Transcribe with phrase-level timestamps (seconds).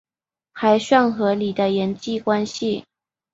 [0.53, 2.85] 还算合理的人际关系